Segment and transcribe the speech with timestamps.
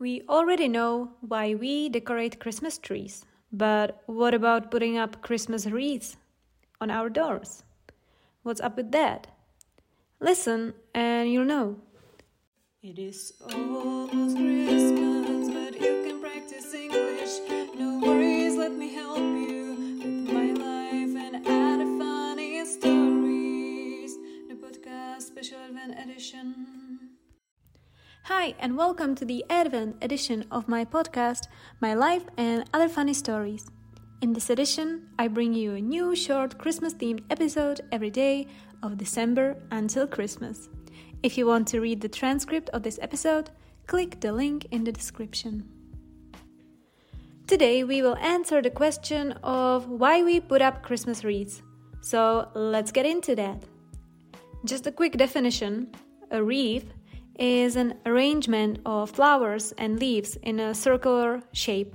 [0.00, 6.16] We already know why we decorate Christmas trees, but what about putting up Christmas wreaths
[6.80, 7.64] on our doors?
[8.44, 9.26] What's up with that?
[10.20, 11.78] Listen and you'll know.
[12.80, 17.40] It is almost Christmas, but you can practice English.
[17.76, 24.16] No worries, let me help you with my life and add a funny stories.
[24.48, 26.87] The podcast special event edition.
[28.28, 31.48] Hi, and welcome to the Advent edition of my podcast,
[31.80, 33.70] My Life and Other Funny Stories.
[34.20, 38.46] In this edition, I bring you a new short Christmas themed episode every day
[38.82, 40.68] of December until Christmas.
[41.22, 43.48] If you want to read the transcript of this episode,
[43.86, 45.66] click the link in the description.
[47.46, 51.62] Today, we will answer the question of why we put up Christmas wreaths.
[52.02, 53.62] So, let's get into that.
[54.66, 55.94] Just a quick definition
[56.30, 56.92] a wreath
[57.38, 61.94] is an arrangement of flowers and leaves in a circular shape,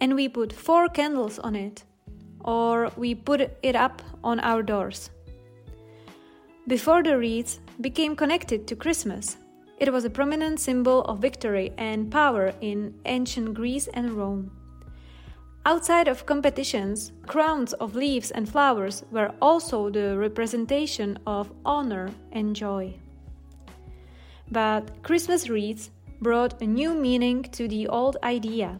[0.00, 1.84] and we put four candles on it,
[2.40, 5.10] or we put it up on our doors.
[6.66, 9.36] Before the wreaths became connected to Christmas,
[9.78, 14.50] it was a prominent symbol of victory and power in ancient Greece and Rome.
[15.66, 22.54] Outside of competitions, crowns of leaves and flowers were also the representation of honor and
[22.56, 22.94] joy.
[24.52, 28.78] But Christmas wreaths brought a new meaning to the old idea.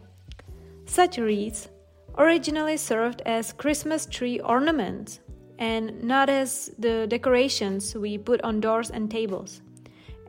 [0.85, 1.69] Such wreaths
[2.15, 5.19] originally served as Christmas tree ornaments
[5.57, 9.61] and not as the decorations we put on doors and tables,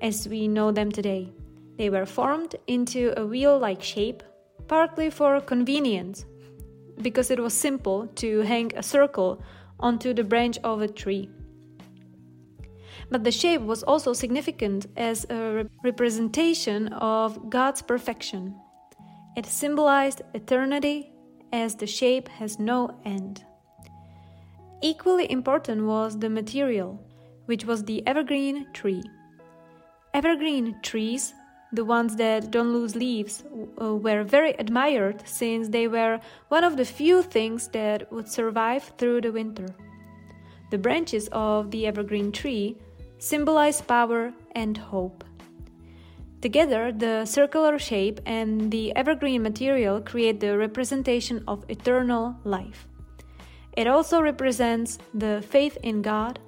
[0.01, 1.31] as we know them today.
[1.77, 4.23] They were formed into a wheel like shape,
[4.67, 6.25] partly for convenience,
[7.03, 9.43] because it was simple to hang a circle
[9.79, 11.29] onto the branch of a tree
[13.11, 18.55] but the shape was also significant as a representation of God's perfection.
[19.37, 21.13] It symbolized eternity
[21.53, 23.45] as the shape has no end.
[24.83, 27.01] Equally important was the material,
[27.47, 29.03] which was the evergreen tree.
[30.13, 31.35] Evergreen trees,
[31.73, 33.43] the ones that don't lose leaves,
[33.81, 38.93] uh, were very admired since they were one of the few things that would survive
[38.99, 39.67] through the winter.
[40.71, 42.77] The branches of the evergreen tree
[43.25, 45.25] symbolize power and hope.
[46.43, 52.87] Together, the circular shape and the evergreen material create the representation of eternal life.
[53.79, 56.39] It also represents the faith in God,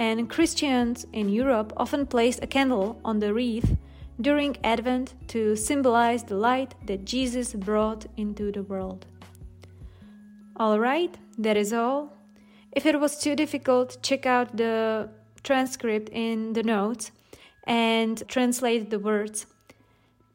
[0.00, 3.76] and Christians in Europe often place a candle on the wreath
[4.20, 9.06] during Advent to symbolize the light that Jesus brought into the world.
[10.58, 12.12] Alright, that is all.
[12.72, 15.08] If it was too difficult, check out the
[15.46, 17.12] transcript in the notes
[17.64, 19.46] and translate the words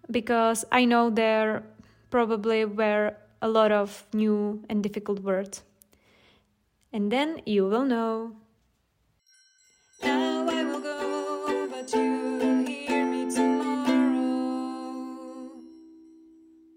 [0.10, 1.64] because I know there
[2.10, 5.64] probably were a lot of new and difficult words.
[6.94, 8.36] And then you will know.